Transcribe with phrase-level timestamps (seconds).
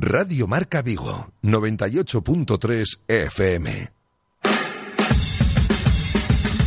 [0.00, 3.88] Radio Marca Vigo, 98.3 FM.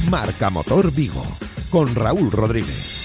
[0.10, 1.24] Marca Motor Vigo,
[1.70, 3.04] con Raúl Rodríguez.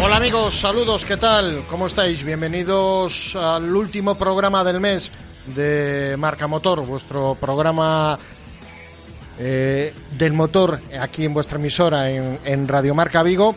[0.00, 1.64] Hola amigos, saludos, ¿qué tal?
[1.68, 2.22] ¿Cómo estáis?
[2.22, 5.10] Bienvenidos al último programa del mes
[5.46, 8.16] de Marca Motor, vuestro programa
[9.38, 13.54] eh, del motor aquí en vuestra emisora en, en Radio Marca Vigo.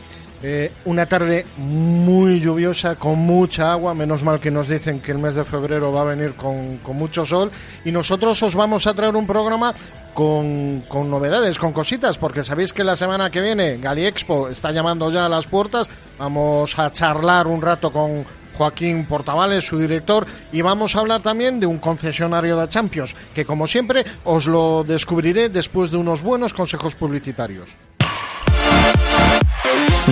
[0.47, 5.17] Eh, una tarde muy lluviosa, con mucha agua, menos mal que nos dicen que el
[5.17, 7.49] mes de febrero va a venir con, con mucho sol.
[7.83, 9.73] Y nosotros os vamos a traer un programa
[10.13, 14.71] con, con, novedades, con cositas, porque sabéis que la semana que viene Gali Expo está
[14.71, 15.89] llamando ya a las puertas,
[16.19, 18.23] vamos a charlar un rato con
[18.57, 23.45] Joaquín Portavales, su director, y vamos a hablar también de un concesionario de Champions, que
[23.45, 27.69] como siempre os lo descubriré después de unos buenos consejos publicitarios.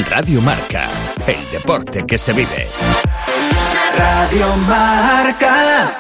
[0.10, 0.90] Radio Marca,
[1.28, 2.68] el deporte que se vive.
[3.96, 6.00] Radio Marca.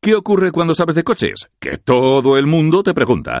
[0.00, 1.48] ¿Qué ocurre cuando sabes de coches?
[1.60, 3.40] Que todo el mundo te pregunta.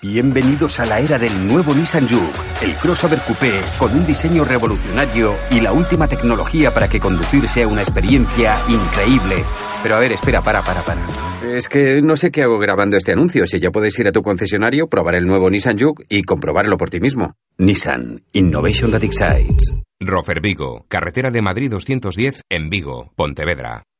[0.00, 5.34] Bienvenidos a la era del nuevo Nissan Juke, el crossover coupé con un diseño revolucionario
[5.50, 9.44] y la última tecnología para que conducir sea una experiencia increíble.
[9.82, 11.00] Pero a ver, espera, para, para, para.
[11.42, 13.46] Es que no sé qué hago grabando este anuncio.
[13.46, 16.90] Si ya puedes ir a tu concesionario, probar el nuevo Nissan Juke y comprobarlo por
[16.90, 17.34] ti mismo.
[17.58, 19.74] Nissan, Innovation that excites.
[20.00, 23.82] Rofer Vigo, carretera de Madrid 210 en Vigo, Pontevedra.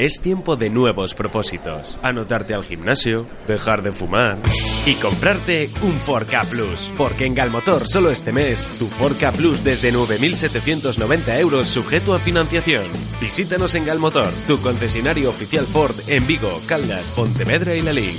[0.00, 1.98] Es tiempo de nuevos propósitos.
[2.02, 4.38] Anotarte al gimnasio, dejar de fumar
[4.86, 6.90] y comprarte un 4K Plus.
[6.96, 12.84] Porque en Galmotor solo este mes, tu 4K Plus desde 9.790 euros sujeto a financiación.
[13.20, 18.16] Visítanos en Galmotor, tu concesionario oficial Ford en Vigo, Caldas, Pontevedra y Lalín.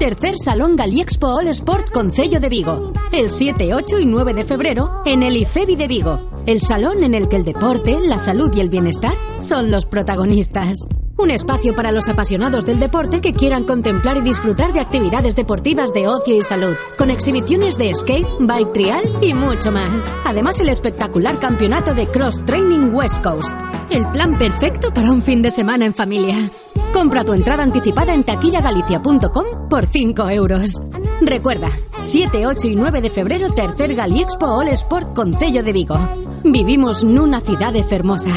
[0.00, 2.94] Tercer Salón Galiexpo All Sport Concello de Vigo.
[3.12, 6.30] El 7, 8 y 9 de febrero en el IFEBI de Vigo.
[6.46, 10.88] El salón en el que el deporte, la salud y el bienestar son los protagonistas.
[11.18, 15.92] Un espacio para los apasionados del deporte que quieran contemplar y disfrutar de actividades deportivas
[15.92, 20.14] de ocio y salud, con exhibiciones de skate, bike trial y mucho más.
[20.24, 23.52] Además, el espectacular campeonato de Cross Training West Coast.
[23.90, 26.50] El plan perfecto para un fin de semana en familia.
[26.92, 30.82] Compra tu entrada anticipada en taquillagalicia.com por 5 euros.
[31.20, 31.70] Recuerda,
[32.00, 35.98] 7, 8 y 9 de febrero, tercer Galiexpo All Sport Concello de Vigo.
[36.44, 38.32] Vivimos nunha cidade fermosa.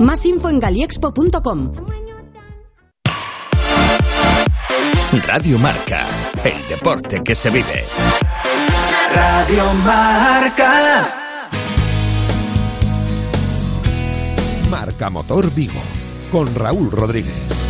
[0.00, 1.72] Más info en galiexpo.com.
[5.22, 6.06] Radio Marca,
[6.42, 7.84] el deporte que se vive.
[9.14, 11.08] Radio Marca.
[14.68, 15.80] Marca Motor Vigo,
[16.32, 17.63] con Raúl Rodríguez.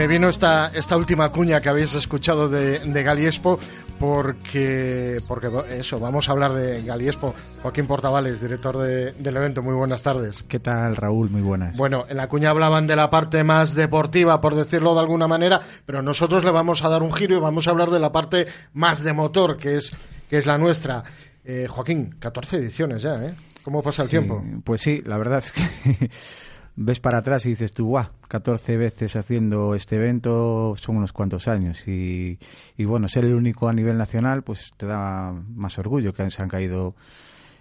[0.00, 3.58] Me vino esta, esta última cuña que habéis escuchado de, de Galiespo
[3.98, 7.34] porque, porque eso, vamos a hablar de Galiespo.
[7.60, 10.42] Joaquín Portavales, director del evento, muy buenas tardes.
[10.44, 11.28] ¿Qué tal, Raúl?
[11.28, 11.76] Muy buenas.
[11.76, 15.60] Bueno, en la cuña hablaban de la parte más deportiva, por decirlo de alguna manera,
[15.84, 18.46] pero nosotros le vamos a dar un giro y vamos a hablar de la parte
[18.72, 19.92] más de motor, que es,
[20.30, 21.02] que es la nuestra.
[21.44, 23.34] Eh, Joaquín, 14 ediciones ya, ¿eh?
[23.62, 24.42] ¿Cómo pasa el tiempo?
[24.64, 26.10] Pues sí, la verdad es que
[26.76, 31.48] ves para atrás y dices tú, guau, 14 veces haciendo este evento son unos cuantos
[31.48, 31.86] años.
[31.86, 32.38] Y,
[32.78, 36.48] bueno, ser el único a nivel nacional, pues te da más orgullo que se han
[36.48, 36.94] caído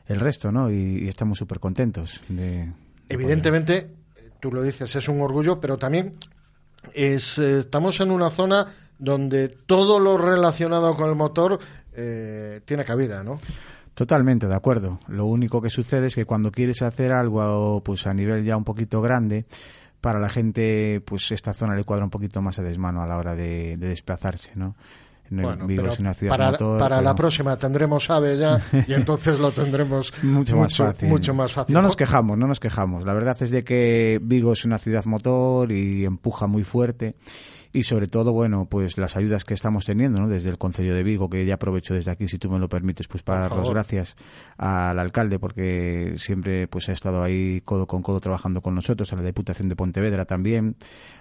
[0.07, 0.71] el resto, ¿no?
[0.71, 2.71] Y, estamos súper contentos de...
[3.09, 3.89] Evidentemente,
[4.39, 6.13] tú lo dices, es un orgullo, pero también
[6.93, 8.67] es, estamos en una zona
[8.99, 11.59] donde todo lo relacionado con el motor
[11.93, 13.37] eh, tiene cabida, ¿no?
[13.99, 14.97] Totalmente, de acuerdo.
[15.09, 18.63] Lo único que sucede es que cuando quieres hacer algo pues a nivel ya un
[18.63, 19.43] poquito grande,
[19.99, 23.17] para la gente, pues esta zona le cuadra un poquito más a desmano a la
[23.17, 24.77] hora de, desplazarse, ¿no?
[25.29, 25.65] Bueno,
[25.99, 30.77] una ciudad para, para la próxima tendremos AVE ya y entonces lo tendremos mucho, más
[30.77, 31.09] fácil.
[31.09, 31.75] mucho más fácil.
[31.75, 33.03] No nos quejamos, no nos quejamos.
[33.03, 37.15] La verdad es de que Vigo es una ciudad motor y empuja muy fuerte
[37.71, 40.27] y sobre todo, bueno, pues las ayudas que estamos teniendo, ¿no?
[40.27, 43.07] Desde el Concello de Vigo, que ya aprovecho desde aquí, si tú me lo permites,
[43.07, 44.15] pues para dar las gracias
[44.57, 49.15] al alcalde, porque siempre pues ha estado ahí codo con codo trabajando con nosotros, a
[49.15, 50.77] la Diputación de Pontevedra también,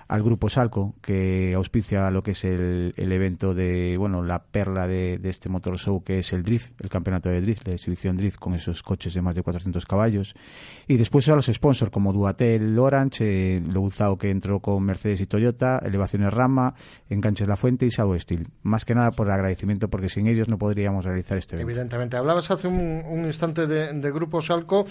[0.09, 4.87] al Grupo Salco, que auspicia lo que es el, el evento de, bueno, la perla
[4.87, 8.17] de, de, este motor show, que es el Drift, el campeonato de Drift, la exhibición
[8.17, 10.35] Drift con esos coches de más de 400 caballos.
[10.87, 15.27] Y después a los sponsors como Duatel, Orange, eh, Loguzao, que entró con Mercedes y
[15.27, 16.75] Toyota, Elevaciones Rama,
[17.11, 18.47] Enganches La Fuente y Sao Steel.
[18.63, 21.71] Más que nada por agradecimiento, porque sin ellos no podríamos realizar este evento.
[21.71, 22.17] Evidentemente.
[22.17, 24.87] Hablabas hace un, un instante de, de Grupo Salco.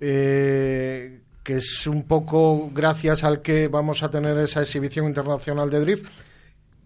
[0.00, 5.80] Eh, que es un poco gracias al que vamos a tener esa exhibición internacional de
[5.80, 6.06] drift,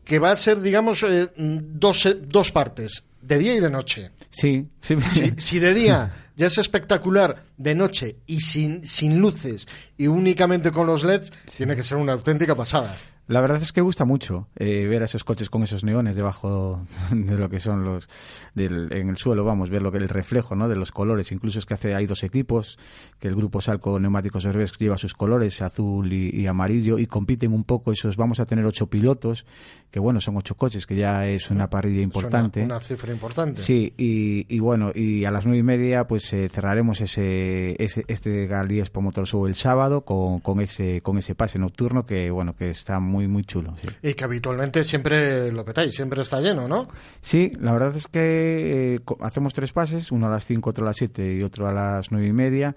[0.05, 4.13] que va a ser, digamos, eh, dos, dos partes, de día y de noche.
[4.31, 4.97] Sí, sí.
[5.11, 9.67] Si, si, de día ya es espectacular, de noche y sin, sin luces
[9.97, 12.95] y únicamente con los LEDs, tiene que ser una auténtica pasada.
[13.29, 16.81] La verdad es que gusta mucho eh, ver a esos coches con esos neones debajo
[17.11, 18.09] de lo que son los
[18.55, 20.69] del, en el suelo, vamos, ver lo que el reflejo, ¿no?
[20.69, 21.33] De los colores.
[21.33, 22.79] Incluso es que hace hay dos equipos
[23.19, 27.65] que el grupo Salco Neumáticos Herbes lleva sus colores azul y, amarillo y compiten un
[27.65, 27.91] poco.
[27.91, 29.45] Esos vamos a tener ocho pilotos
[29.91, 32.63] que bueno son ocho coches que ya es una parrilla importante.
[32.63, 33.63] Una, cifra importante.
[33.63, 38.47] Sí y, bueno y a las nueve y media pues eh, cerraremos ese, ese este
[38.47, 42.71] Galiespo Motor Show el sábado con, con ese con ese pase nocturno que bueno que
[42.71, 43.75] está muy muy, muy chulo.
[44.03, 46.87] Y que habitualmente siempre lo petáis, siempre está lleno, ¿no?
[47.23, 50.89] Sí, la verdad es que eh, hacemos tres pases, uno a las 5, otro a
[50.89, 52.77] las 7 y otro a las nueve y media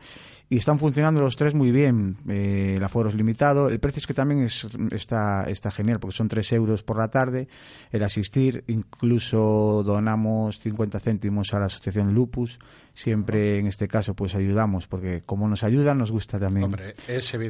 [0.52, 2.18] y están funcionando los tres muy bien.
[2.28, 3.70] Eh, el aforo es limitado.
[3.70, 7.10] El precio es que también es, está, está genial porque son tres euros por la
[7.10, 7.48] tarde.
[7.92, 12.58] El asistir, incluso donamos 50 céntimos a la asociación Lupus.
[12.96, 16.76] Siempre en este caso pues ayudamos porque como nos ayudan nos gusta también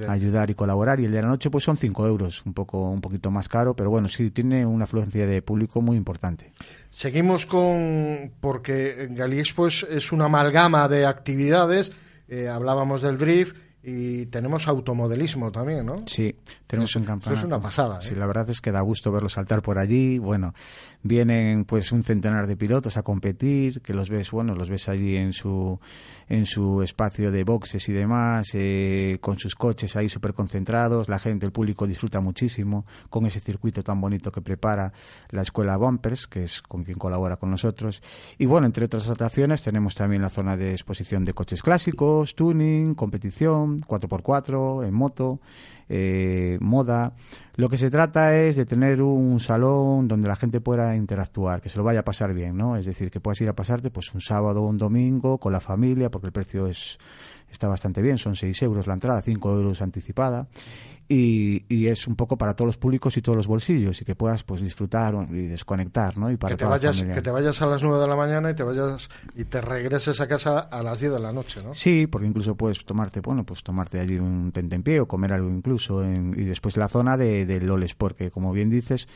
[0.10, 1.00] ayudar y colaborar.
[1.00, 3.76] Y el de la noche pues son 5 euros, un, poco, un poquito más caro,
[3.76, 6.52] pero bueno, sí tiene una afluencia de público muy importante.
[6.90, 11.94] Seguimos con, porque Galiexpo es, es una amalgama de actividades
[12.30, 15.96] eh, hablábamos del drift y tenemos automodelismo también, ¿no?
[16.06, 16.36] Sí,
[16.68, 17.40] tenemos un campeonato.
[17.40, 18.02] es una pasada.
[18.02, 18.18] Sí, ¿eh?
[18.18, 20.18] la verdad es que da gusto verlos saltar por allí.
[20.18, 20.54] Bueno,
[21.02, 25.16] vienen pues un centenar de pilotos a competir, que los ves, bueno, los ves allí
[25.16, 25.80] en su
[26.28, 31.08] en su espacio de boxes y demás, eh, con sus coches ahí súper concentrados.
[31.08, 34.92] La gente, el público disfruta muchísimo con ese circuito tan bonito que prepara
[35.30, 38.02] la escuela Bumpers, que es con quien colabora con nosotros.
[38.38, 42.94] Y bueno, entre otras atracciones tenemos también la zona de exposición de coches clásicos, tuning,
[42.94, 45.40] competición 4x4, en moto,
[45.88, 47.14] eh, moda.
[47.56, 51.70] Lo que se trata es de tener un salón donde la gente pueda interactuar, que
[51.70, 52.76] se lo vaya a pasar bien, ¿no?
[52.76, 55.60] Es decir, que puedas ir a pasarte pues un sábado o un domingo con la
[55.60, 56.98] familia, porque el precio es
[57.52, 60.48] está bastante bien, son 6 euros la entrada, 5 euros anticipada
[61.12, 64.44] y, es un poco para todos los públicos y todos los bolsillos y que puedas
[64.44, 66.30] pues disfrutar y desconectar, ¿no?
[66.30, 68.54] Y para que te vayas que te vayas a las 9 de la mañana y
[68.54, 71.74] te vayas y te regreses a casa a las 10 de la noche, ¿no?
[71.74, 74.52] Sí, porque incluso puedes tomarte, bueno, pues tomarte allí un
[74.84, 78.70] pie o comer algo incluso y después la zona de, de Loles porque como bien
[78.70, 79.08] dices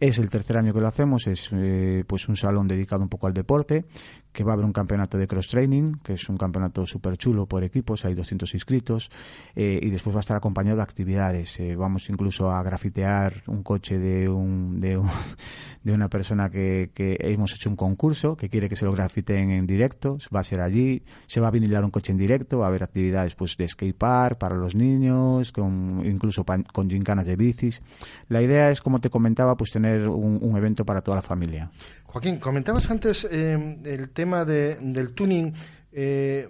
[0.00, 3.26] es el tercer año que lo hacemos, es eh, pues un salón dedicado un poco
[3.26, 3.84] al deporte,
[4.32, 7.46] que va a haber un campeonato de cross training, que es un campeonato súper chulo
[7.46, 9.10] por equipos, hay 200 inscritos
[9.54, 13.62] eh, y después va a estar acompañado de actividades eh, vamos incluso a grafitear un
[13.62, 15.00] coche de, un, de,
[15.82, 19.50] de una persona que, que, hemos hecho un concurso, que quiere que se lo grafiteen
[19.50, 22.66] en directo, va a ser allí, se va a vinilar un coche en directo, va
[22.66, 27.36] a haber actividades pues de skate park para los niños, con, incluso con gincanas de
[27.36, 27.80] bicis.
[28.28, 31.70] la idea es, como te comentaba, pues tener un, evento para toda la familia.
[32.04, 35.52] Joaquín, comentabas antes eh, el tema del tuning.
[35.90, 36.48] Eh,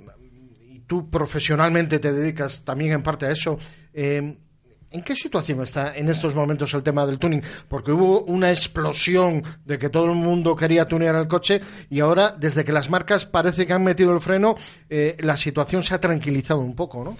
[0.87, 3.59] tú profesionalmente te dedicas también en parte a eso.
[3.95, 4.37] Eh,
[4.93, 7.43] ¿En qué situación está en estos momentos el tema del tuning?
[7.67, 12.37] Porque hubo una explosión de que todo el mundo quería tunear el coche y ahora,
[12.39, 14.55] desde que las marcas parece que han metido el freno,
[14.91, 17.17] eh, la situación se ha tranquilizado un poco, ¿no?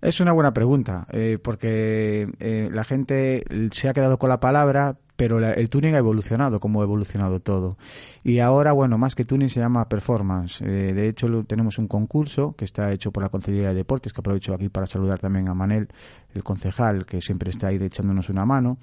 [0.00, 4.96] Es una buena pregunta, eh, porque eh, la gente se ha quedado con la palabra,
[5.16, 7.76] pero el tuning ha evolucionado como ha evolucionado todo.
[8.24, 10.60] Y ahora, bueno, más que tuning se llama performance.
[10.60, 14.54] De hecho, tenemos un concurso que está hecho por la Concejalía de Deportes, que aprovecho
[14.54, 15.88] aquí para saludar también a Manel,
[16.34, 18.78] el concejal, que siempre está ahí echándonos una mano.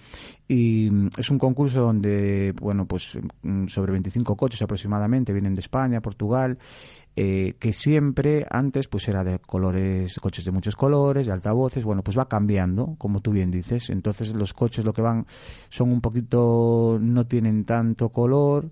[0.48, 5.62] Y mm, es un concurso donde, bueno, pues mm, sobre 25 coches aproximadamente vienen de
[5.62, 6.58] España, Portugal,
[7.20, 12.04] eh, que siempre antes pues era de colores, coches de muchos colores, de altavoces, bueno,
[12.04, 13.90] pues va cambiando, como tú bien dices.
[13.90, 15.26] Entonces los coches lo que van
[15.70, 18.70] son un poquito, no tienen tanto color,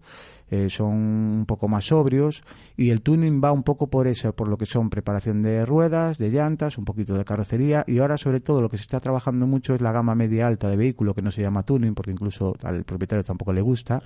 [0.52, 2.44] eh, son un poco más sobrios
[2.78, 6.18] y el tuning va un poco por eso, por lo que son preparación de ruedas,
[6.18, 9.48] de llantas, un poquito de carrocería y ahora sobre todo lo que se está trabajando
[9.48, 12.56] mucho es la gama media alta de vehículo que no se llama tuning porque incluso
[12.64, 14.04] al propietario tampoco le gusta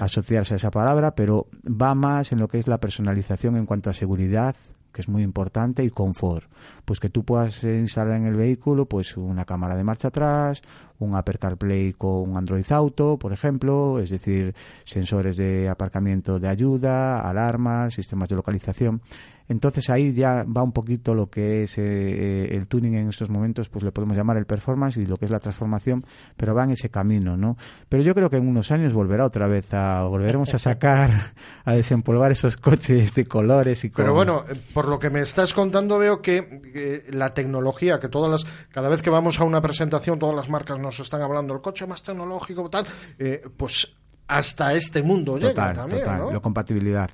[0.00, 3.90] asociarse a esa palabra, pero va más en lo que es la personalización en cuanto
[3.90, 4.56] a seguridad,
[4.92, 6.44] que es muy importante, y confort.
[6.84, 10.62] Pues que tú puedas instalar en el vehículo pues una cámara de marcha atrás,
[10.98, 17.20] un Apple CarPlay con Android Auto, por ejemplo, es decir, sensores de aparcamiento de ayuda,
[17.28, 19.02] alarmas, sistemas de localización.
[19.48, 23.30] Entonces ahí ya va un poquito lo que es eh, eh, el tuning en estos
[23.30, 26.04] momentos, pues le podemos llamar el performance y lo que es la transformación,
[26.36, 27.56] pero va en ese camino, ¿no?
[27.88, 31.34] Pero yo creo que en unos años volverá otra vez a, volveremos a sacar,
[31.64, 35.52] a desempolvar esos coches de colores y Pero bueno, eh, por lo que me estás
[35.54, 40.18] contando veo que la tecnología, que todas las, cada vez que vamos a una presentación,
[40.18, 42.86] todas las marcas nos están hablando, el coche más tecnológico, tal,
[43.56, 43.94] pues
[44.32, 47.10] hasta este mundo llega también, total, la compatibilidad.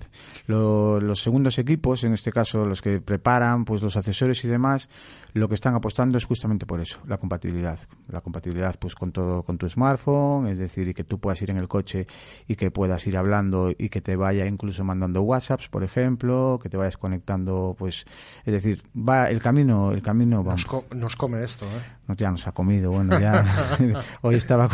[0.46, 4.88] los segundos equipos, en este caso los que preparan, pues los accesorios y demás,
[5.34, 7.78] lo que están apostando es justamente por eso, la compatibilidad.
[8.08, 11.50] La compatibilidad pues con todo, con tu smartphone, es decir, y que tú puedas ir
[11.50, 12.06] en el coche
[12.46, 16.68] y que puedas ir hablando y que te vaya incluso mandando WhatsApps, por ejemplo, que
[16.68, 18.04] te vayas conectando, pues,
[18.44, 20.54] es decir, va el camino, el camino va.
[20.94, 21.97] Nos, come esto, ¿eh?
[22.16, 23.44] Ya nos ha comido, bueno, ya.
[24.22, 24.68] Hoy estaba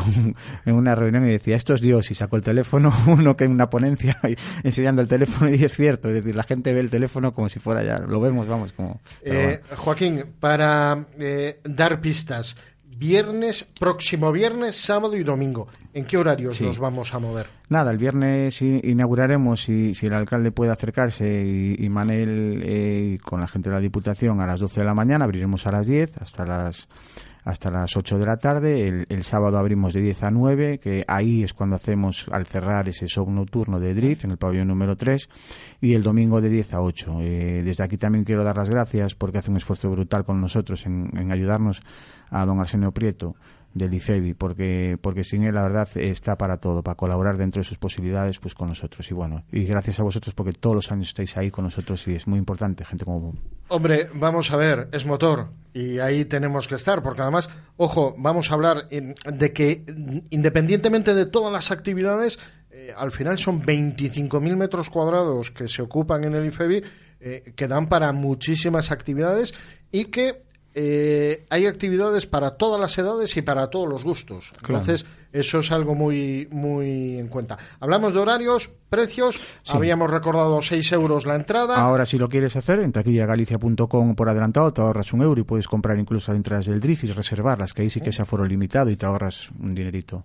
[0.65, 3.51] en una reunión y decía, esto es Dios, y sacó el teléfono, uno que en
[3.51, 4.17] una ponencia
[4.63, 7.61] enseñando el teléfono, y es cierto, es decir, la gente ve el teléfono como si
[7.61, 9.01] fuera ya, lo vemos, vamos, como.
[9.23, 12.57] Eh, Joaquín, para eh, dar pistas.
[12.97, 15.69] Viernes, próximo viernes, sábado y domingo.
[15.93, 17.47] ¿En qué horarios nos vamos a mover?
[17.69, 23.49] Nada, el viernes inauguraremos, y si el alcalde puede acercarse y, Manel eh, con la
[23.49, 26.47] gente de la Diputación a las 12 de la mañana, abriremos a las 10 hasta
[26.47, 26.89] las
[27.45, 29.07] hasta las 8 de la tarde.
[29.09, 33.07] El, sábado abrimos de 10 a 9, que ahí es cuando hacemos al cerrar ese
[33.07, 35.29] show nocturno de Drift en el pabellón número 3.
[35.81, 37.19] Y el domingo de 10 a 8.
[37.21, 40.87] Eh, desde aquí también quiero dar las gracias porque hace un esfuerzo brutal con nosotros
[40.87, 41.83] en, en ayudarnos
[42.31, 43.37] a don Arsenio Prieto
[43.75, 47.65] del IFEBI, porque, porque sin él la verdad está para todo, para colaborar dentro de
[47.65, 49.11] sus posibilidades pues con nosotros.
[49.11, 52.15] Y bueno, y gracias a vosotros porque todos los años estáis ahí con nosotros y
[52.15, 53.35] es muy importante, gente como
[53.69, 58.51] Hombre, vamos a ver, es motor y ahí tenemos que estar, porque además, ojo, vamos
[58.51, 59.85] a hablar de que
[60.31, 62.39] independientemente de todas las actividades,
[62.71, 66.83] eh, al final son 25.000 metros cuadrados que se ocupan en el IFEBI,
[67.21, 69.55] eh, que dan para muchísimas actividades
[69.91, 74.51] y que eh, hay actividades para todas las edades y para todos los gustos.
[74.57, 77.57] Entonces, eso es algo muy, muy en cuenta.
[77.79, 79.41] Hablamos de horarios, precios.
[79.69, 81.77] Habíamos recordado 6 euros la entrada.
[81.77, 85.69] Ahora, si lo quieres hacer, en taquillagalicia.com por adelantado te ahorras un euro y puedes
[85.69, 88.97] comprar incluso entradas del drift y reservarlas, que ahí sí que es aforo limitado y
[88.97, 90.25] te ahorras un dinerito.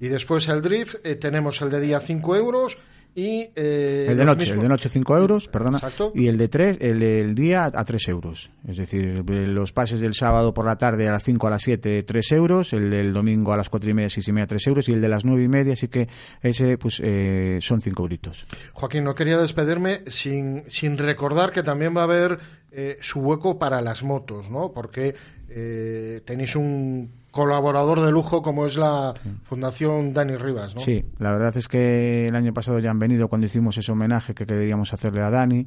[0.00, 2.78] Y después el drift, eh, tenemos el de día 5 euros
[3.18, 5.80] y, eh, el de noche, el de noche 5 euros, perdona.
[6.14, 8.52] Y el de tres, el del día a 3 euros.
[8.64, 12.04] Es decir, los pases del sábado por la tarde a las 5 a las 7,
[12.04, 12.72] 3 euros.
[12.72, 14.88] El del domingo a las 4 y media, 6 y media, 3 euros.
[14.88, 16.06] Y el de las 9 y media, así que
[16.42, 18.46] ese pues eh, son 5 euritos.
[18.72, 22.38] Joaquín, no quería despedirme sin, sin recordar que también va a haber
[22.70, 24.72] eh, su hueco para las motos, ¿no?
[24.72, 25.14] Porque
[25.48, 30.80] eh, tenéis un colaborador de lujo como es la Fundación Dani Rivas, ¿no?
[30.80, 34.34] Sí, la verdad es que el año pasado ya han venido cuando hicimos ese homenaje
[34.34, 35.66] que queríamos hacerle a Dani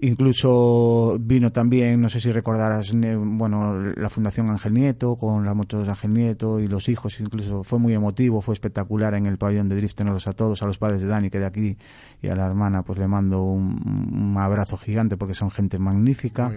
[0.00, 5.82] Incluso vino también, no sé si recordarás, bueno, la Fundación Ángel Nieto, con la moto
[5.82, 9.68] de Ángel Nieto y los hijos, incluso fue muy emotivo, fue espectacular en el pabellón
[9.68, 11.76] de Driftenos a todos, a los padres de Dani, que de aquí,
[12.22, 16.52] y a la hermana, pues le mando un, abrazo gigante porque son gente magnífica.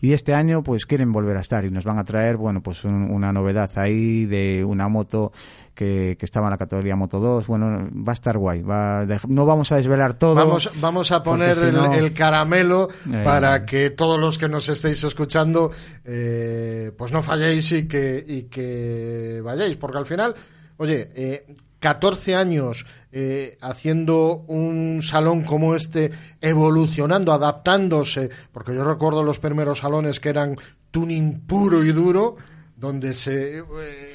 [0.00, 2.82] Y este año, pues quieren volver a estar y nos van a traer, bueno, pues
[2.84, 5.32] una novedad ahí de una moto
[5.76, 7.46] que, estaba en la categoría Moto 2.
[7.46, 8.62] Bueno, va a estar guay.
[8.62, 10.34] Va no vamos a desvelar todo.
[10.34, 15.70] Vamos, vamos a poner el, caramelo eh, para que todos los que nos estéis escuchando,
[16.04, 20.34] eh, pues no falléis y que, y que vayáis, porque al final,
[20.78, 29.22] oye, eh, 14 años eh, haciendo un salón como este, evolucionando, adaptándose, porque yo recuerdo
[29.22, 30.56] los primeros salones que eran
[30.90, 32.36] tuning puro y duro,
[32.76, 33.64] donde se eh,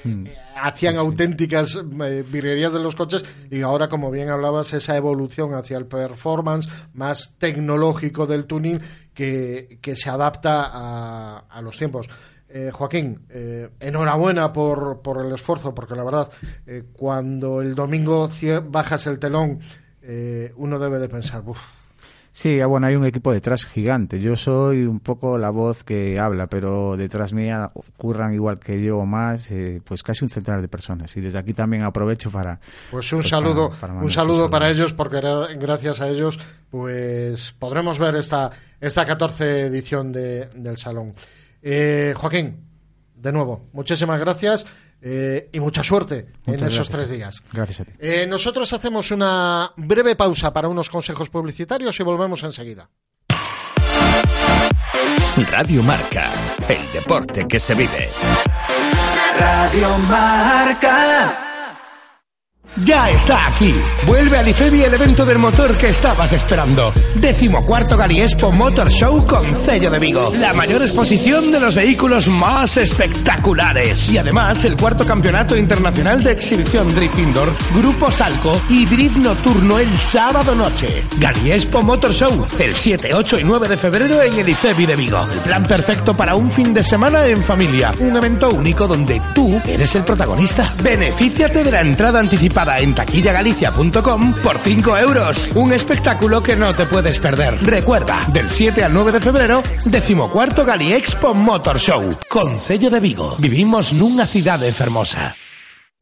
[0.04, 0.26] hmm.
[0.56, 5.78] hacían auténticas eh, virguerías de los coches y ahora, como bien hablabas, esa evolución hacia
[5.78, 8.80] el performance más tecnológico del tuning
[9.14, 12.08] que, que se adapta a, a los tiempos.
[12.54, 13.28] Eh, Joaquín,
[13.80, 16.30] enhorabuena por, por, el esfuerzo, porque la verdad,
[16.92, 18.30] cuando el domingo
[18.66, 19.62] bajas el telón,
[20.58, 21.62] uno debe de pensar, uff,
[22.34, 24.20] Sí, ah, bueno, hay un equipo detrás gigante.
[24.22, 29.00] Yo soy un poco la voz que habla, pero detrás mía curran igual que yo
[29.00, 31.16] o más, eh, pues casi un centenar de personas.
[31.18, 32.60] Y desde aquí también aprovecho para...
[32.90, 33.72] Pues un pues saludo,
[34.02, 35.20] un saludo para ellos, porque
[35.60, 41.14] gracias a ellos, pues podremos ver esta, esta 14 edición de, del Salón.
[41.62, 42.66] Eh, Joaquín,
[43.14, 44.66] de nuevo, muchísimas gracias.
[45.02, 47.42] Eh, y mucha suerte en esos tres días.
[47.52, 47.94] Gracias a ti.
[47.98, 52.90] Eh, nosotros hacemos una breve pausa para unos consejos publicitarios y volvemos enseguida.
[55.50, 56.30] Radio Marca,
[56.68, 58.10] el deporte que se vive.
[59.40, 61.51] Radio Marca.
[62.78, 63.76] Ya está aquí.
[64.08, 66.94] Vuelve al IFEBI el evento del motor que estabas esperando.
[67.16, 67.98] Décimo cuarto
[68.54, 70.32] Motor Show con sello de Vigo.
[70.40, 74.10] La mayor exposición de los vehículos más espectaculares.
[74.10, 79.78] Y además el cuarto campeonato internacional de exhibición Drift Indoor, Grupo Salco y Drift Nocturno
[79.78, 81.04] el sábado noche.
[81.46, 85.28] Expo Motor Show, el 7, 8 y 9 de febrero en el IFEBI de Vigo.
[85.30, 87.94] El plan perfecto para un fin de semana en familia.
[88.00, 90.68] Un evento único donde tú eres el protagonista.
[90.82, 95.52] Benefíciate de la entrada anticipada en taquillagalicia.com por 5 euros.
[95.56, 97.58] Un espectáculo que no te puedes perder.
[97.64, 102.10] Recuerda, del 7 al 9 de febrero, decimocuarto Gali Expo Motor Show.
[102.30, 103.36] Con sello de Vigo.
[103.40, 105.36] Vivimos en una ciudad enfermosa.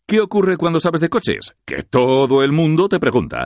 [0.07, 1.53] ¿Qué ocurre cuando sabes de coches?
[1.65, 3.45] Que todo el mundo te pregunta.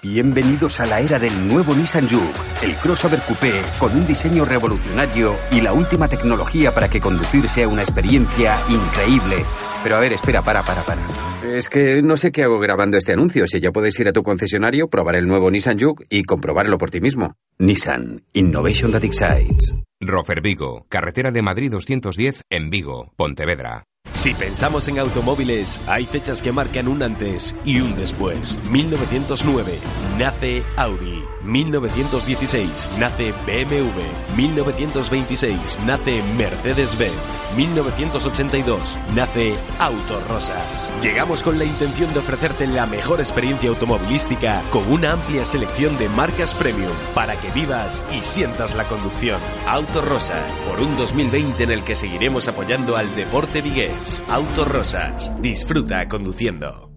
[0.00, 5.36] Bienvenidos a la era del nuevo Nissan Juke, el crossover coupé con un diseño revolucionario
[5.52, 9.44] y la última tecnología para que conducir sea una experiencia increíble.
[9.82, 11.00] Pero a ver, espera, para, para, para.
[11.44, 13.46] Es que no sé qué hago grabando este anuncio.
[13.46, 16.90] Si ya puedes ir a tu concesionario, probar el nuevo Nissan Juke y comprobarlo por
[16.90, 17.34] ti mismo.
[17.58, 19.74] Nissan, Innovation that excites.
[20.00, 23.84] Rofer Vigo, carretera de Madrid 210 en Vigo, Pontevedra.
[24.22, 28.56] Si pensamos en automóviles, hay fechas que marcan un antes y un después.
[28.70, 29.80] 1909
[30.16, 31.24] nace Audi.
[31.42, 34.36] 1916 nace BMW.
[34.36, 37.12] 1926 nace Mercedes-Benz.
[37.56, 40.88] 1982 nace Autorosas.
[41.02, 46.08] Llegamos con la intención de ofrecerte la mejor experiencia automovilística con una amplia selección de
[46.08, 49.40] marcas premium para que vivas y sientas la conducción.
[49.66, 54.11] Autorosas, por un 2020 en el que seguiremos apoyando al deporte vigués.
[54.28, 56.92] Autorosas, disfruta conduciendo.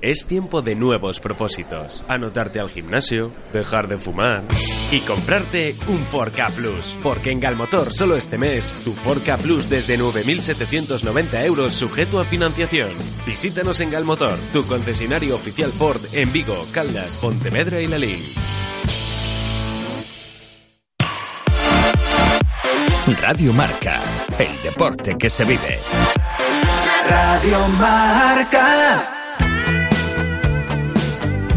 [0.00, 2.04] Es tiempo de nuevos propósitos.
[2.06, 4.44] Anotarte al gimnasio, dejar de fumar
[4.92, 6.94] y comprarte un 4K Plus.
[7.02, 12.90] Porque en Galmotor solo este mes, tu 4K Plus desde 9.790 euros sujeto a financiación.
[13.26, 18.20] Visítanos en Galmotor, tu concesionario oficial Ford en Vigo, Caldas, Pontevedra y Lalín.
[23.16, 24.00] Radio Marca,
[24.38, 25.78] el deporte que se vive.
[27.08, 29.08] Radio Marca.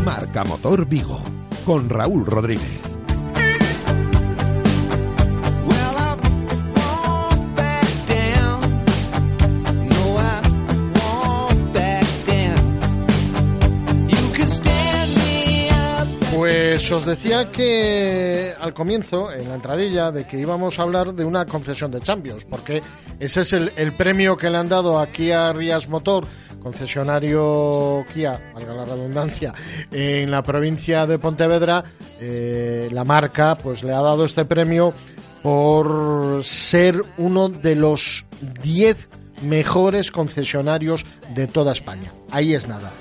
[0.03, 1.21] Marca Motor Vigo,
[1.65, 2.90] con Raúl Rodríguez.
[16.81, 21.23] Pues os decía que al comienzo, en la entradilla, de que íbamos a hablar de
[21.23, 22.81] una concesión de Champions, porque
[23.19, 26.25] ese es el, premio que le han dado aquí a Rías Motor
[26.59, 29.53] concesionario Kia, valga la redundancia,
[29.91, 31.83] en la provincia de Pontevedra,
[32.19, 34.91] eh, la marca pues le ha dado este premio
[35.43, 38.25] por ser uno de los
[38.63, 39.07] 10
[39.43, 42.11] mejores concesionarios de toda España.
[42.31, 42.91] Ahí es nada.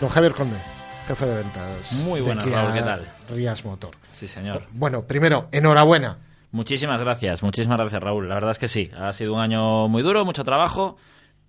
[0.00, 0.56] Don Javier Conde,
[1.06, 1.92] jefe de ventas.
[2.04, 3.06] Muy buenas, de Kia Raúl, ¿qué tal?
[3.28, 3.96] Rías Motor.
[4.12, 4.62] Sí, señor.
[4.72, 6.18] Bueno, primero, enhorabuena.
[6.50, 8.28] Muchísimas gracias, muchísimas gracias, Raúl.
[8.28, 10.96] La verdad es que sí, ha sido un año muy duro, mucho trabajo,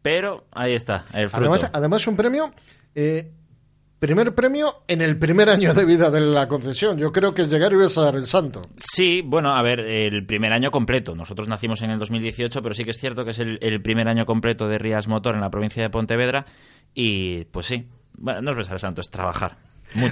[0.02, 1.50] pero ahí está, el fruto.
[1.50, 2.54] Además, además un premio,
[2.94, 3.32] eh,
[4.00, 6.98] primer premio en el primer año de vida de la concesión.
[6.98, 8.62] Yo creo que es llegar y dar el santo.
[8.76, 11.16] Sí, bueno, a ver, el primer año completo.
[11.16, 14.08] Nosotros nacimos en el 2018, pero sí que es cierto que es el, el primer
[14.08, 16.46] año completo de Rías Motor en la provincia de Pontevedra.
[16.94, 17.88] Y pues sí,
[18.18, 19.58] bueno, no es es trabajar.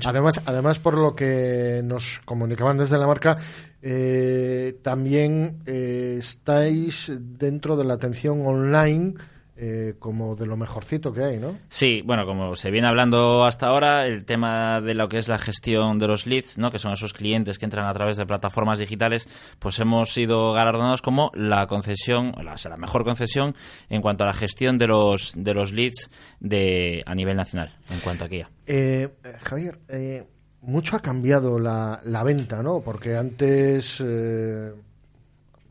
[0.05, 3.37] Además, además, por lo que nos comunicaban desde la marca,
[3.81, 9.15] eh, también eh, estáis dentro de la atención online
[9.57, 11.57] eh, como de lo mejorcito que hay, ¿no?
[11.69, 15.39] Sí, bueno, como se viene hablando hasta ahora, el tema de lo que es la
[15.39, 16.71] gestión de los leads, ¿no?
[16.71, 21.01] que son esos clientes que entran a través de plataformas digitales, pues hemos sido galardonados
[21.01, 23.55] como la concesión, la, o sea, la mejor concesión
[23.89, 27.99] en cuanto a la gestión de los, de los leads de, a nivel nacional, en
[27.99, 28.49] cuanto a Kia.
[28.67, 29.09] Eh,
[29.41, 30.27] Javier, eh,
[30.61, 32.81] mucho ha cambiado la, la, venta, ¿no?
[32.81, 34.73] Porque antes, eh,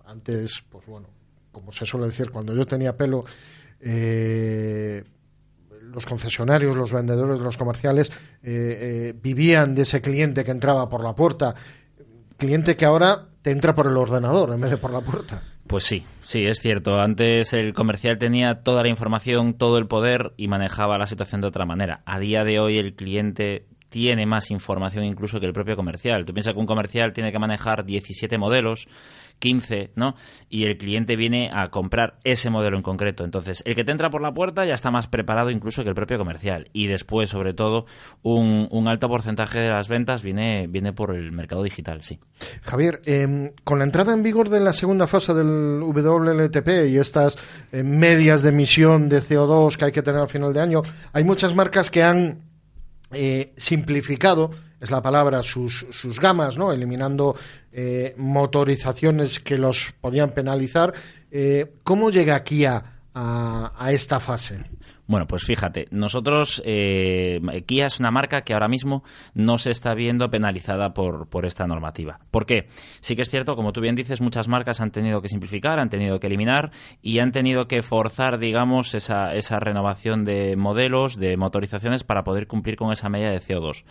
[0.06, 1.08] antes, pues bueno,
[1.52, 3.24] como se suele decir, cuando yo tenía pelo,
[3.84, 5.04] eh,
[5.92, 8.10] los concesionarios, los vendedores, los comerciales
[8.42, 11.54] eh, eh, vivían de ese cliente que entraba por la puerta,
[12.36, 15.42] cliente que ahora te entra por el ordenador en vez de por la puerta.
[15.66, 16.98] Pues sí, sí, es cierto.
[16.98, 21.46] Antes el comercial tenía toda la información, todo el poder y manejaba la situación de
[21.46, 22.02] otra manera.
[22.06, 26.24] A día de hoy el cliente tiene más información incluso que el propio comercial.
[26.24, 28.88] Tú piensas que un comercial tiene que manejar 17 modelos,
[29.38, 30.14] 15, ¿no?
[30.48, 33.24] Y el cliente viene a comprar ese modelo en concreto.
[33.24, 35.94] Entonces, el que te entra por la puerta ya está más preparado incluso que el
[35.94, 36.68] propio comercial.
[36.72, 37.86] Y después, sobre todo,
[38.22, 42.18] un, un alto porcentaje de las ventas viene, viene por el mercado digital, sí.
[42.62, 47.36] Javier, eh, con la entrada en vigor de la segunda fase del WLTP y estas
[47.72, 51.24] eh, medias de emisión de CO2 que hay que tener al final de año, hay
[51.24, 52.42] muchas marcas que han
[53.12, 54.50] eh, simplificado,
[54.84, 56.72] es la palabra, sus, sus gamas, ¿no?
[56.72, 57.36] eliminando
[57.72, 60.92] eh, motorizaciones que los podían penalizar.
[61.30, 64.60] Eh, ¿Cómo llega Kia a, a, esta fase?
[65.06, 69.94] Bueno, pues fíjate, nosotros, eh, Kia es una marca que ahora mismo no se está
[69.94, 72.20] viendo penalizada por, por esta normativa.
[72.30, 72.68] ¿Por qué?
[73.00, 75.90] Sí que es cierto, como tú bien dices, muchas marcas han tenido que simplificar, han
[75.90, 81.36] tenido que eliminar y han tenido que forzar, digamos, esa, esa renovación de modelos, de
[81.36, 83.84] motorizaciones para poder cumplir con esa medida de CO2.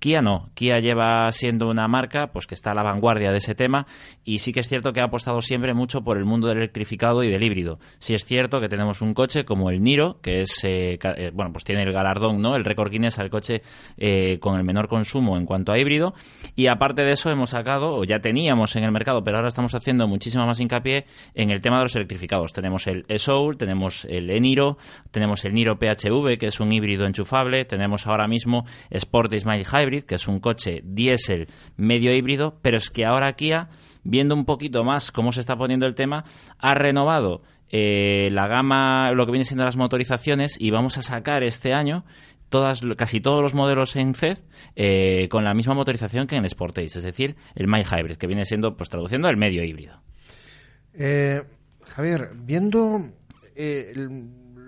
[0.00, 0.48] Kia no.
[0.54, 3.86] Kia lleva siendo una marca pues que está a la vanguardia de ese tema
[4.24, 7.22] y sí que es cierto que ha apostado siempre mucho por el mundo del electrificado
[7.22, 7.78] y del híbrido.
[7.98, 10.98] Sí es cierto que tenemos un coche como el Niro, que es eh,
[11.34, 12.56] bueno, pues tiene el galardón, ¿no?
[12.56, 13.60] El récord Guinness al coche
[13.98, 16.14] eh, con el menor consumo en cuanto a híbrido
[16.56, 19.74] y aparte de eso hemos sacado o ya teníamos en el mercado, pero ahora estamos
[19.74, 22.54] haciendo muchísimo más hincapié en el tema de los electrificados.
[22.54, 24.78] Tenemos el e-Soul, tenemos el e-Niro,
[25.10, 29.89] tenemos el Niro PHV, que es un híbrido enchufable, tenemos ahora mismo Sport Smile Hybrid
[30.06, 33.68] que es un coche diésel medio híbrido, pero es que ahora Kia,
[34.02, 36.24] viendo un poquito más cómo se está poniendo el tema,
[36.58, 41.42] ha renovado eh, la gama, lo que viene siendo las motorizaciones, y vamos a sacar
[41.42, 42.04] este año
[42.50, 44.38] todas, casi todos los modelos en CED
[44.76, 48.26] eh, con la misma motorización que en el Sportage, es decir, el My Hybrid, que
[48.26, 50.02] viene siendo, pues traduciendo, el medio híbrido.
[50.92, 51.42] Eh,
[51.86, 53.00] Javier, viendo
[53.54, 54.10] eh, el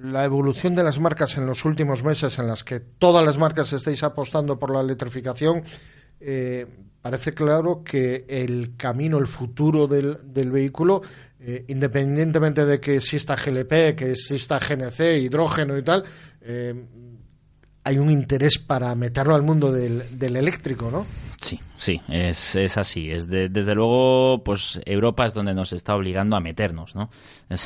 [0.03, 3.73] la evolución de las marcas en los últimos meses, en las que todas las marcas
[3.73, 5.62] estáis apostando por la electrificación,
[6.19, 6.67] eh,
[7.01, 11.03] parece claro que el camino, el futuro del, del vehículo,
[11.41, 16.05] eh, independientemente de que exista GLP, que exista GNC, hidrógeno y tal,
[16.41, 16.75] eh,
[17.85, 21.07] hay un interés para meterlo al mundo del, del eléctrico, ¿no?
[21.43, 23.11] Sí, sí, es, es así.
[23.11, 27.11] Es desde luego, pues Europa es donde nos está obligando a meternos, ¿no?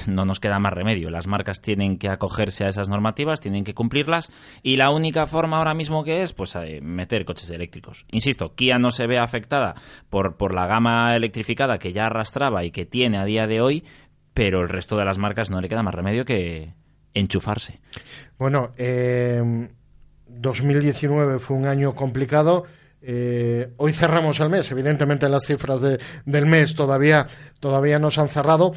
[0.07, 1.11] no nos queda más remedio.
[1.11, 5.59] Las marcas tienen que acogerse a esas normativas, tienen que cumplirlas y la única forma
[5.59, 8.07] ahora mismo que es, pues eh, meter coches eléctricos.
[8.11, 9.75] Insisto, Kia no se ve afectada
[10.09, 13.85] por, por la gama electrificada que ya arrastraba y que tiene a día de hoy,
[14.33, 16.73] pero el resto de las marcas no le queda más remedio que
[17.12, 17.79] enchufarse.
[18.39, 19.69] Bueno, eh,
[20.29, 22.65] 2019 fue un año complicado
[23.07, 27.27] eh, hoy cerramos el mes, evidentemente las cifras de, del mes todavía,
[27.61, 28.73] todavía no se han cerrado,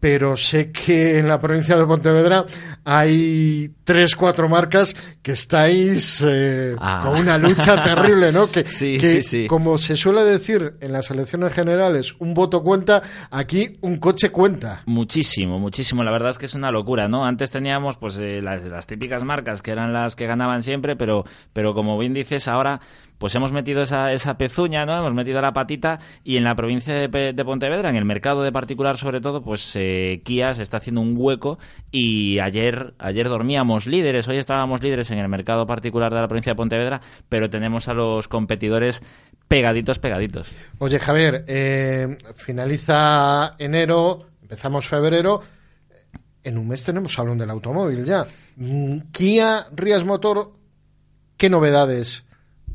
[0.00, 2.44] pero sé que en la provincia de Pontevedra
[2.84, 7.00] hay tres, cuatro marcas que estáis eh, Ah.
[7.02, 8.48] con una lucha terrible, ¿no?
[8.48, 9.46] Que, Sí, que, sí, sí.
[9.48, 13.02] como se suele decir en las elecciones generales, un voto cuenta,
[13.32, 14.82] aquí un coche cuenta.
[14.86, 16.04] Muchísimo, muchísimo.
[16.04, 17.24] La verdad es que es una locura, ¿no?
[17.26, 21.24] Antes teníamos pues eh, las, las típicas marcas que eran las que ganaban siempre, pero,
[21.52, 22.78] pero como bien dices, ahora
[23.18, 24.96] pues hemos metido esa, esa pezuña, ¿no?
[24.96, 28.52] Hemos metido la patita y en la provincia de, de Pontevedra, en el mercado de
[28.52, 31.58] particular sobre todo, pues eh, Kia se está haciendo un hueco
[31.90, 36.52] y ayer, ayer dormíamos líderes, hoy estábamos líderes en el mercado particular de la provincia
[36.52, 39.02] de Pontevedra, pero tenemos a los competidores
[39.48, 40.48] pegaditos, pegaditos.
[40.78, 45.40] Oye, Javier, eh, finaliza enero, empezamos febrero.
[46.44, 48.26] En un mes tenemos salón del automóvil ya.
[48.56, 50.52] Mm, Kia Rías Motor,
[51.36, 52.27] ¿qué novedades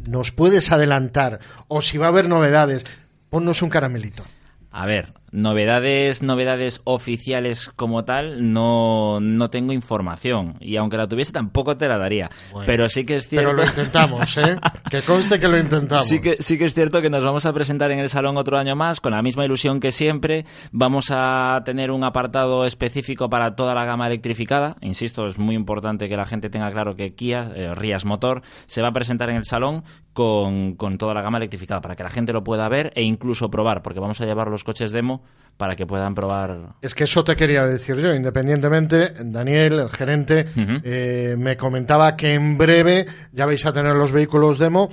[0.08, 1.40] nos puedes adelantar?
[1.68, 2.86] O si va a haber novedades,
[3.30, 4.24] ponnos un caramelito.
[4.72, 10.56] A ver, novedades, novedades oficiales como tal, no, no tengo información.
[10.62, 12.30] Y aunque la tuviese, tampoco te la daría.
[12.52, 13.50] Bueno, pero sí que es cierto.
[13.50, 14.58] Pero lo intentamos, ¿eh?
[14.90, 16.08] que conste que lo intentamos.
[16.08, 18.58] Sí que, sí que es cierto que nos vamos a presentar en el salón otro
[18.58, 20.46] año más con la misma ilusión que siempre.
[20.72, 24.78] Vamos a tener un apartado específico para toda la gama electrificada.
[24.82, 28.84] Insisto, es muy importante que la gente tenga claro que Kia, eh, Rías Motor, se
[28.84, 32.10] va a presentar en el salón con, con toda la gama electrificada para que la
[32.10, 35.23] gente lo pueda ver e incluso probar, porque vamos a llevar los coches demo
[35.58, 36.70] para que puedan probar.
[36.82, 40.46] Es que eso te quería decir yo, independientemente, Daniel, el gerente,
[40.84, 44.90] eh, me comentaba que en breve ya vais a tener los vehículos demo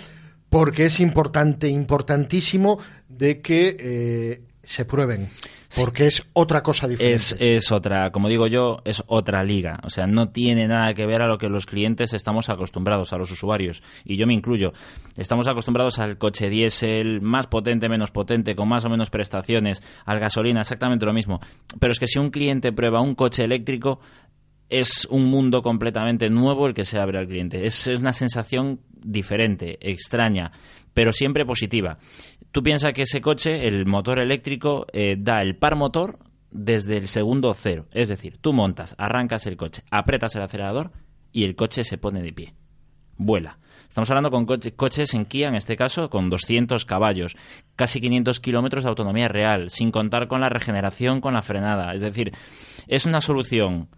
[0.49, 5.29] porque es importante, importantísimo de que eh, se prueben,
[5.77, 7.15] porque es otra cosa diferente.
[7.15, 9.79] Es, es otra, como digo yo, es otra liga.
[9.85, 13.19] O sea, no tiene nada que ver a lo que los clientes estamos acostumbrados, a
[13.19, 13.83] los usuarios.
[14.05, 14.73] Y yo me incluyo.
[15.17, 20.19] Estamos acostumbrados al coche diésel, más potente, menos potente, con más o menos prestaciones, al
[20.19, 21.41] gasolina, exactamente lo mismo.
[21.79, 24.01] Pero es que si un cliente prueba un coche eléctrico,
[24.69, 27.67] es un mundo completamente nuevo el que se abre al cliente.
[27.67, 30.53] Es, es una sensación diferente, extraña,
[30.95, 31.99] pero siempre positiva.
[32.53, 36.19] Tú piensas que ese coche, el motor eléctrico, eh, da el par motor
[36.51, 37.87] desde el segundo cero.
[37.93, 40.91] Es decir, tú montas, arrancas el coche, apretas el acelerador
[41.33, 42.55] y el coche se pone de pie.
[43.17, 43.59] Vuela.
[43.89, 47.37] Estamos hablando con coche- coches en Kia, en este caso, con 200 caballos,
[47.77, 51.93] casi 500 kilómetros de autonomía real, sin contar con la regeneración, con la frenada.
[51.93, 52.33] Es decir,
[52.89, 53.89] es una solución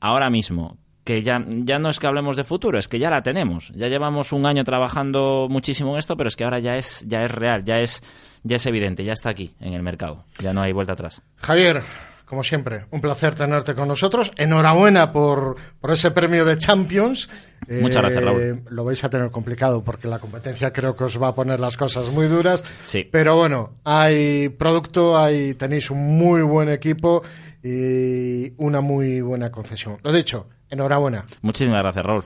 [0.00, 3.22] ahora mismo que ya, ya no es que hablemos de futuro, es que ya la
[3.22, 3.72] tenemos.
[3.74, 7.24] Ya llevamos un año trabajando muchísimo en esto, pero es que ahora ya es, ya
[7.24, 8.00] es real, ya es,
[8.44, 10.24] ya es evidente, ya está aquí en el mercado.
[10.40, 11.22] Ya no hay vuelta atrás.
[11.36, 11.82] Javier,
[12.24, 14.32] como siempre, un placer tenerte con nosotros.
[14.36, 17.28] Enhorabuena por, por ese premio de Champions.
[17.68, 18.40] Muchas gracias, Raúl.
[18.40, 21.60] Eh, Lo vais a tener complicado porque la competencia creo que os va a poner
[21.60, 22.64] las cosas muy duras.
[22.84, 23.08] Sí.
[23.10, 27.22] Pero bueno, hay producto, hay, tenéis un muy buen equipo
[27.62, 29.98] y una muy buena concesión.
[30.02, 31.24] Lo dicho, enhorabuena.
[31.42, 32.24] Muchísimas gracias, Raúl.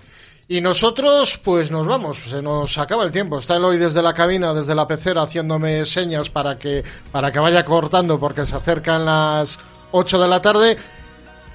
[0.48, 3.38] Y nosotros, pues nos vamos, se nos acaba el tiempo.
[3.38, 7.64] Está Eloy desde la cabina, desde la pecera, haciéndome señas para que, para que vaya
[7.64, 9.58] cortando porque se acercan las
[9.90, 10.76] 8 de la tarde.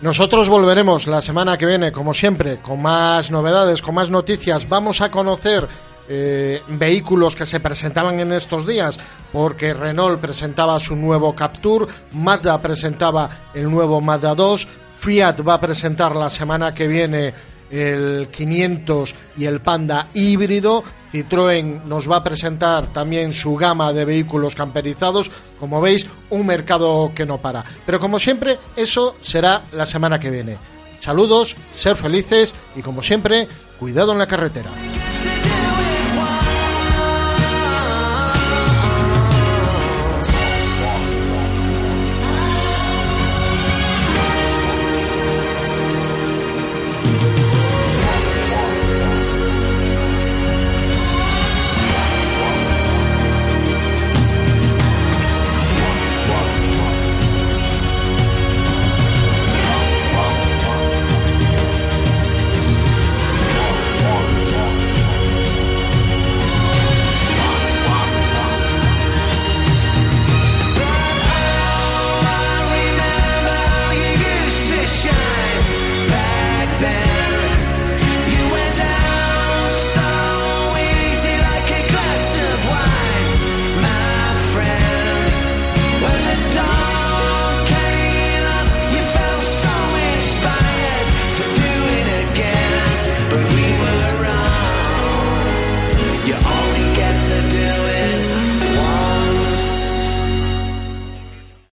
[0.02, 4.68] Nosotros volveremos la semana que viene, como siempre, con más novedades, con más noticias.
[4.68, 5.68] Vamos a conocer
[6.10, 9.00] eh, vehículos que se presentaban en estos días,
[9.32, 14.68] porque Renault presentaba su nuevo Captur, Mazda presentaba el nuevo Mazda 2,
[15.02, 17.34] Fiat va a presentar la semana que viene
[17.72, 20.84] el 500 y el Panda híbrido.
[21.12, 25.32] Citroën nos va a presentar también su gama de vehículos camperizados.
[25.60, 27.66] Como veis, un mercado que no para.
[27.84, 30.58] Pero como siempre, eso será la semana que viene.
[31.00, 33.48] Saludos, ser felices y como siempre,
[33.80, 34.70] cuidado en la carretera.